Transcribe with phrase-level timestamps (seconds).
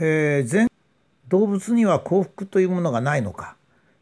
[0.00, 0.68] えー、全
[1.28, 3.56] 動物には幸福というものがないのか。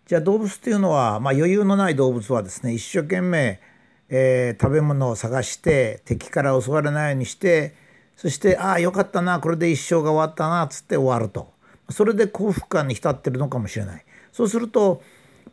[0.07, 3.61] じゃあ動物というのは、まあ、余裕のない動物はですね一生懸命、
[4.09, 7.75] えー、食べ物を探して敵から襲われないようにして
[8.17, 11.53] そしてああよかったなこれで一生が終わったなっつって終わると。
[11.91, 14.05] それで幸福感に浸ってるのかもしれない。
[14.33, 15.03] そうすると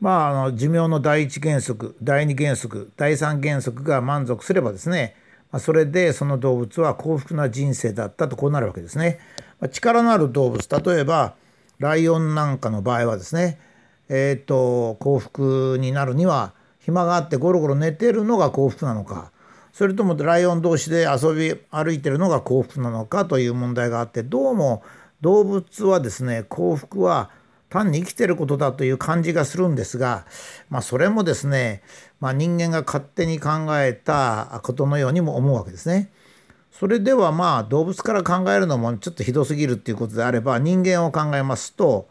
[0.02, 5.16] まあ、あの寿命の第一原則第二原則第三原則が満足すればですね、
[5.60, 9.20] それでその動物は幸福な人生だったとこうなるわけですね。
[9.72, 11.36] 力のある動物例えば
[11.80, 13.60] ライオンなんかの場合はですね
[14.10, 19.32] えー、っと幸福になるには暇があってゴロゴロ寝てるのが幸福なのか
[19.74, 24.84] それともライオン同士で遊び歩いてるのが幸福なのかという問題があってどうも
[25.22, 27.30] 動物はですね幸福は
[27.76, 30.26] 単に生きてることだという感じがするんですが、
[30.70, 31.82] まあ、それもですね、
[32.20, 36.10] まあ、人間が勝手に考えたことのようにも思うわけですね。
[36.72, 42.10] それではまあ動物から考えるのもちょっとひどすぎるっていうことであれば人間を考えますと、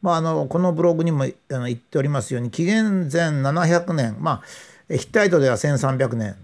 [0.00, 4.42] まあ、あのこのブログにも言っておりますように紀元前700年ま
[4.88, 6.36] あヒッタイトでは1300年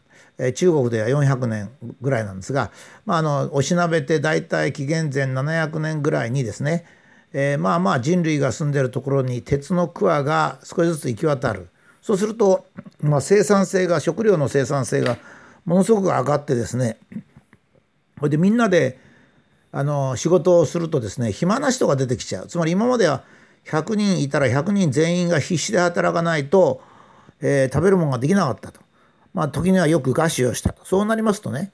[0.55, 2.73] 中国では400年ぐらいなんですが、
[3.07, 6.85] まあ、あのおしなべて大体紀元前700年ぐらいにですね
[7.33, 11.69] えー、まあまあ人類が住んでるところに鉄の桑が少しずつ行き渡る。
[12.03, 12.67] そうすると、
[13.01, 15.19] まあ、生産性が食料の生産性が
[15.65, 16.99] ものすごく上がってですね
[18.19, 18.99] それでみんなで
[19.71, 22.47] あの仕事をするとですね暇な人が出てきちゃう。
[22.47, 23.23] つまり今までは
[23.67, 26.83] 100人いたら100人全員が必死で働かないと、
[27.41, 28.81] えー、食べるものができなかったと。
[29.33, 30.85] まあ時にはよく餓死をしたと。
[30.85, 31.73] そうなりますとね、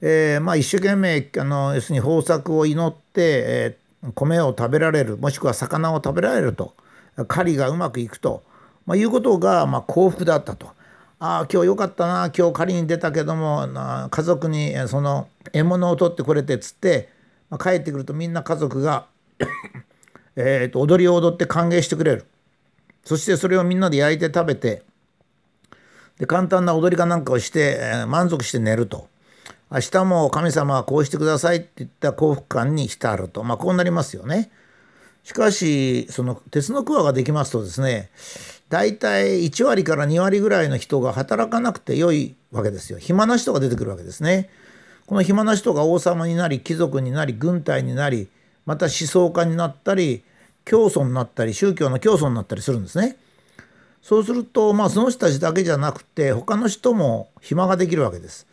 [0.00, 6.74] えー、まあ一生懸命あの要するに豊作を祈って、えー米を食べられるもしくは魚を食べられると
[7.26, 8.42] 狩りがうまくいくと、
[8.86, 10.76] まあ、いうことがまあ幸福だったと。
[11.20, 13.66] ああ今日よかったな今日狩りに出たけども
[14.08, 17.08] 家族にその獲物を取ってくれてっつって、
[17.50, 19.06] まあ、帰ってくるとみんな家族が
[20.36, 22.26] えと踊りを踊って歓迎してくれる
[23.04, 24.84] そしてそれをみんなで焼いて食べて
[26.20, 29.08] で簡単な踊りかなんかをして、えー、満足して寝ると。
[29.70, 34.50] 明日も神様はこうしてくださいって言った幸福感に浸ると、まあ、こうなりますよね。
[35.24, 38.08] しかしその鉄の桑ができますとですね
[38.70, 44.48] 大体1割から2割ぐらいの人が働かなくて良いわけですよ暇な人が出てくるわけですね。
[45.06, 48.28] この暇な人が王様になり貴族になり軍隊になり
[48.66, 50.22] また思想家になったり
[50.64, 53.16] 教祖になったり宗教の教祖になったりするんですね。
[54.02, 58.46] そうするとまあその人たちだけじゃなくて他の人も暇ができるわけです。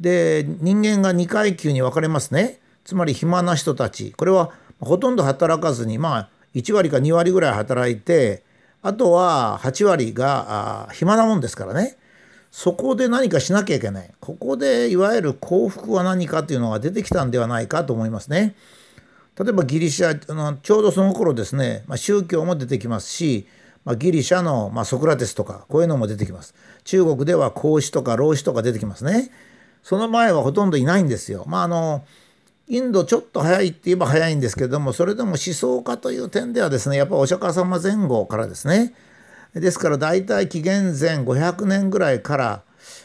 [0.00, 8.42] で人間が2階級に分かれますねつまり暇な人たちこれはほとんど働かずにまあ1割か2割ぐらい働いて
[8.82, 11.96] あとは8割が暇なもんですからね
[12.50, 18.54] そこで何かしなきゃいけないここでいわゆる幸福は何かというのが出てきたんではないかと思いますね。
[19.38, 23.46] 例えばギリシャのちょうどその頃ですね、まあ、宗教も出てきますし、
[23.84, 26.54] まあ、ギリシャの、まあ、ソクラテスとかこういうのも出てきます。
[26.84, 29.30] 中国では孔子とか老子とか出てきますね。
[29.86, 31.44] その前はほとんどいないんですよ。
[31.46, 32.04] まああの
[32.66, 38.94] インドちょっと早いって言えば早いんですけどもそれでも思想家という点ではですねやっぱお釈迦様前後からですね
[39.54, 42.62] ですから大体紀元前500年ぐらいから、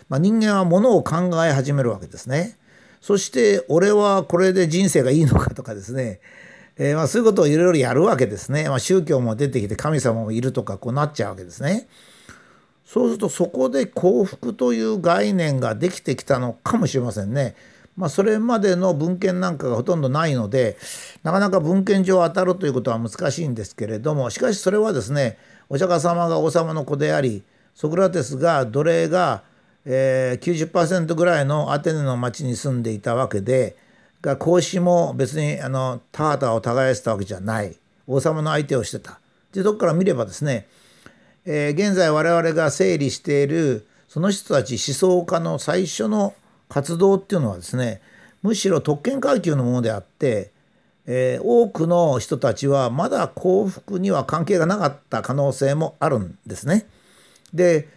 [0.10, 2.58] まあ、人間はものを考え始めるわけですね。
[3.00, 6.20] そして俺はこれで人生がいいのかとかですね、
[6.78, 8.70] えー、まあそういうことをいろいろやるわけですね。
[8.70, 11.88] まあ、宗教も出てきて神様もいるとかこうなっちゃうわけですね。
[12.92, 17.56] そうするとそこで幸福という概念ができてきたのかもしれませんね。
[17.96, 20.76] まあ、それまでの文献なんかがほとんどないので
[21.24, 25.38] なかなか文献上当たるということは難しいんですけれどもしかしそれはですね
[25.70, 27.44] お釈迦様が王様の子であり
[27.76, 29.44] ソクラテスが奴隷が、
[29.86, 33.78] えー、90%ぐらいのアテネの町に住んでいたわけで
[34.22, 37.74] が孔子も別にあの田畑を耕したわけじゃない
[38.06, 39.22] 王様の相手をしてた。
[39.54, 40.68] でどこから見ればですね
[41.46, 46.34] えー、現在我々が整理しているその人たち思想家の最初の
[46.70, 48.02] 活動っていうのはですね
[48.44, 50.52] むしろ特権階級のものであって、
[51.06, 56.88] えー、多くの人たちはまだ幸福には関係がなかった可能性もあるんですね。
[57.54, 57.88] で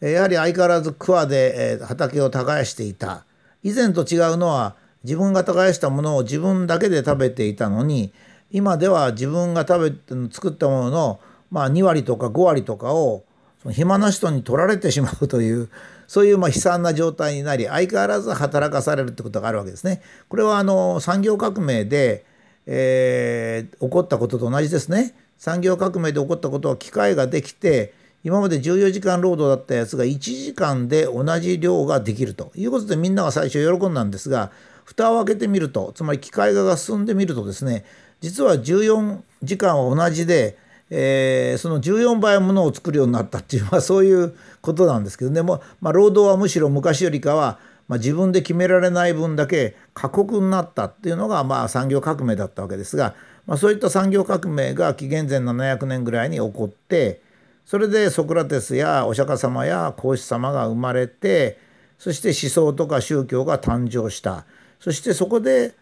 [0.00, 3.24] やはり相変わらず桑で、畑を耕していた
[3.62, 8.12] 以前と違うのは自分が耕したものを自分だけで食べていたのに
[8.50, 11.20] 今では自分が食べ作ったものの
[11.54, 13.22] まあ、2割とか5割とかを
[13.62, 15.70] その暇な人に取られてしまうという
[16.08, 20.02] そういうまあ悲惨な状態になり相変わらず働かされるってことがあるわけですね。
[20.28, 22.26] これはあの産業革命で、
[22.66, 25.14] えー、起こったことと同じですね。
[25.38, 34.50] 産業革命で起こったことは機械ができて今まで14時間労働だったやつが1時間で同じ量ができるということでみんなが最初喜んだんですが
[34.84, 37.84] 蓋を開けてみるとつまり機械化が進んでみるとですね
[38.20, 40.56] 実は14時間は同じで、
[40.90, 47.58] えー、その14倍ものを作るようになったっていう、まあ、そういうことなんですけどねも、まあ、労働はむしろ昔よりかは、
[47.88, 53.14] まあ、自分で決められない分だけ過酷になったっていうのが、まあ、産業革命だったわけですが、
[53.46, 57.20] まあ、そういった産業革命が紀元前700年ぐらいに起こって
[57.66, 61.58] それでソクラテスやお釈迦様や孔子様が生まれて
[61.98, 64.44] そして思想とか宗教が誕生した。
[64.78, 65.74] そしてそこで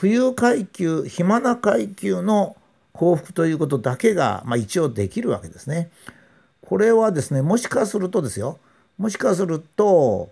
[0.00, 2.56] 富裕階級暇な階級の
[2.94, 5.90] 幸福ということだけが、まあ、一応できるわけですね。
[6.62, 8.58] これはですねもしかするとですよ
[8.96, 10.30] もしかすると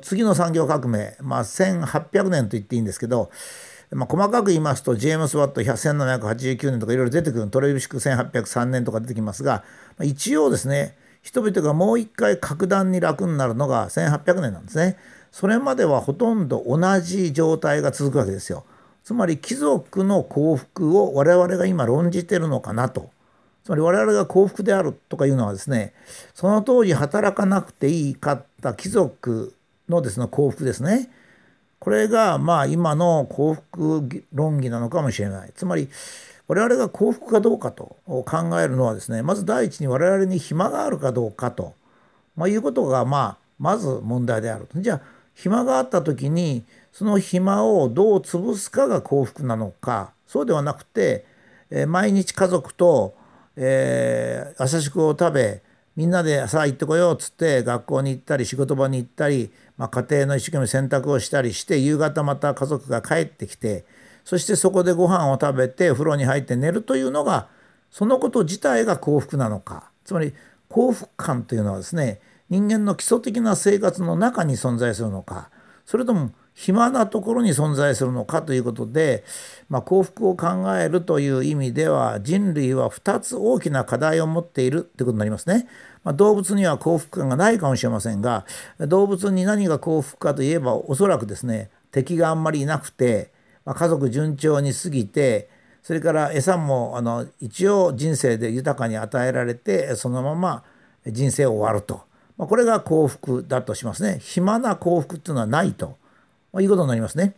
[0.00, 3.30] 次の産業革命、まあ、1800年と言っていいんですけど
[3.92, 9.64] まあ、細かく言いますとジェームス・ワット1789年とかいろいろ出てくるトレビシク1803年とか出てきますが、
[9.98, 14.96] まあ、一応ですね人々がもう一回格段に楽になるのが1800年なんですね。
[15.32, 18.64] それまではほとんど同じ状態が続くわけですよ。
[19.10, 23.10] つまり貴族の幸福を我々が今論じてるのかなと。
[23.64, 25.94] つまり我々が幸福であるとかいうのはですね
[26.32, 29.52] その当時働かなくていいかった貴族
[29.88, 31.10] のですね幸福ですね。
[31.80, 35.50] これがまあ今の幸福論議なのかもしれない。
[35.56, 35.88] つまり
[36.46, 41.74] 我々が幸福かどうかと考えるのはですねまず第一に我々に暇があるかどうかと、
[42.36, 44.68] まあ、いうことがまあまず問題である。
[44.76, 45.00] じゃあ
[45.34, 51.24] 暇があった時にその暇をどう潰すかが幸福なのかそうではなくて、
[51.70, 53.14] えー、毎日家族と、
[53.56, 55.62] えー、朝食を食べ
[55.96, 63.84] みんなでさあ行ってこようっつって学校に行ったり仕事場に行ったり、まあ、家庭の一生懸命洗濯をしたりして夕方また家族が帰ってきて
[64.24, 67.48] そしてそこでご飯を食べて風呂に入って寝るというのが
[67.90, 69.90] そのこと自体が幸福なのか。
[70.04, 70.32] つまり
[70.68, 75.50] 幸福感というのはですね人間の基礎的な生活の中に存在するのか。
[75.84, 79.24] それとも暇なところに存在するのかということで、
[79.70, 80.46] まあ、幸福を考
[80.76, 85.66] えるという意味では人類は2つ大きな課題を持っているということになりますね。
[86.04, 88.44] まあ、動物には幸福感がないかもしれませんが
[88.78, 93.30] 動物に何が幸福かといえばおそらくですね敵があんまりいなくて、
[93.64, 95.48] まあ、家族順調に過ぎて
[95.82, 100.62] それから餌もあの一応人生で豊かに与えられてそのまま
[101.06, 102.02] 人生を終わると、
[102.36, 105.99] まあ、これが幸福だとしますね暇な幸福っていうのはないと。
[106.52, 107.34] まあ、いうことになりますね。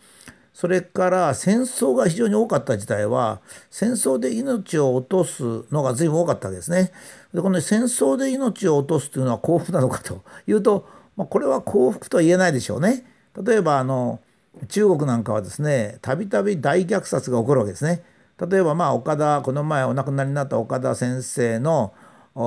[0.52, 6.92] それから戦争が非常に多かった時代は戦争で命を落とすのが随分多かったわけですね。
[7.32, 10.86] でこの戦争で命を落とすというのは幸福なのかというと、
[11.16, 13.06] まあ、これは幸福とは言えないでしょうね。
[13.42, 14.20] 例えばあの
[14.68, 18.02] 中国なんかはですねたびたび大虐殺が起こるわけですね。
[18.38, 21.94] 例えばまあ岡田この前お亡くなりになった岡田先生の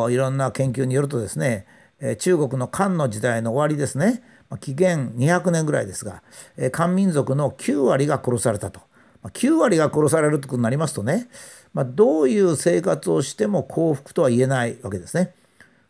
[0.09, 1.65] いろんな研究によるとですね
[2.19, 4.21] 中国の漢の時代の終わりですね
[4.57, 6.23] 紀元200年ぐらいですが、
[6.57, 8.81] え漢民族の9割が殺されたと。
[9.23, 11.27] 9割が殺されるということになりますとね、
[11.73, 15.33] まあ、どういう生活をしても幸福とは言えないわけですね。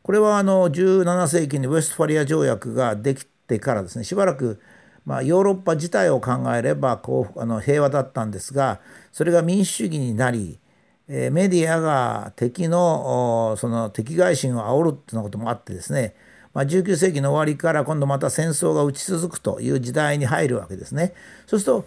[0.04, 4.62] これはあの17世紀にウェストファリア条約ができてからですねしばらく
[5.06, 8.82] まあ、ヨーロッパ自体を考えれば幸福あの平和だったんですが
[9.12, 10.60] それが民主主義になり、
[11.08, 16.16] えメディアが敵のその敵外心を煽るっていうようなこともあってですね
[16.56, 21.14] まあ、19世紀の終わりから今度また戦争が打ち続くという時代に入るわけですね。
[21.46, 21.86] そうすると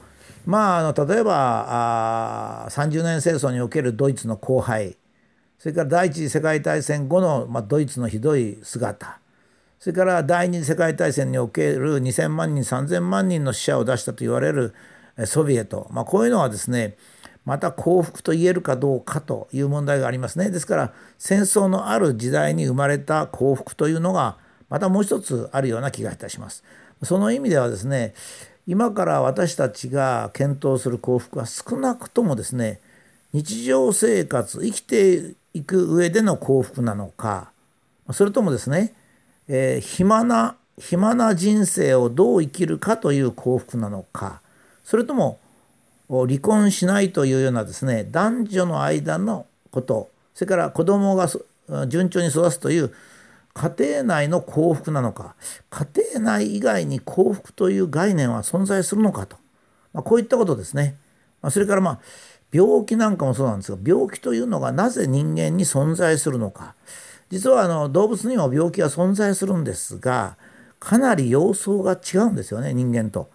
[0.49, 4.96] まあ、あの例えばあ30年戦争におけるドイツの荒廃
[5.58, 9.20] それから第一次世界大戦後の、まあ、ドイツのひどい姿
[9.79, 14.75] それから第二次世界大戦における2,000万人3,000万人の死者を出したと言われる
[15.27, 16.96] ソビエト、まあ、こういうのはですね
[17.44, 20.51] また幸福と言えるかどうかという問題がありますね。
[20.51, 24.37] ですから戦争のある時代に生まれた幸福というのが
[24.69, 26.65] またもう一つあるような気がいたします。
[27.03, 28.15] その意味ではですね
[28.67, 32.81] 今から私たちが検討する幸福は少なくともですね
[33.32, 37.51] 日常生活生きていく上での幸福なのか
[38.13, 38.94] それともですね、
[39.48, 44.41] えー、暇な暇な人生をどう生きるかという幸福なのか
[44.84, 45.39] それとも
[46.08, 51.29] 離婚しないというようなですね男女の間のことそれから子供が
[51.89, 52.94] 順調に育つという
[53.58, 55.34] 家庭内の幸福なのか
[55.69, 59.36] 家庭内以外に幸福という概念は存在するのかと、
[59.93, 60.96] まあ、こういったことですね。
[61.43, 61.98] まあ、それからまあ
[62.53, 66.74] 病気なんかもそうなんですが病気というのがなぜ人間に存在するのか
[67.31, 70.36] 実はあの動物にも病気は存在するんですが
[70.79, 73.29] かなり様相が違うんですよね人間と。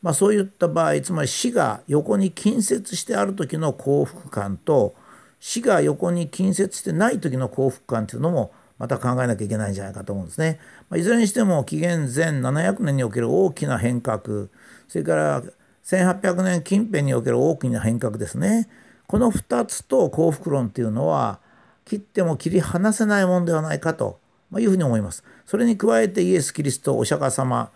[0.00, 4.94] まあ、そういった場合つまり死が横に近接してある時の幸福感と
[5.40, 10.58] 死が横に近接してない時の幸福感というのもまた考えなきゃいけないんじゃないかと思うんですね。
[10.88, 14.48] ま、いずれにしても紀元前700年における大きな変革
[14.88, 15.42] それから
[15.84, 18.68] 1800年近辺における大きな変革ですね
[19.06, 21.40] この2つと幸福論っていうのは
[21.84, 24.20] 切っても切り離せないものではないかと
[24.58, 25.24] いうふうに思います。
[25.46, 27.70] それに加えてイエス・キリストお釈迦様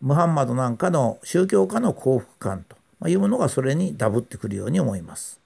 [0.00, 2.64] ムハンマドなんかの宗教家の幸福感
[3.00, 5.40] というものがそれにダブってくるように思います。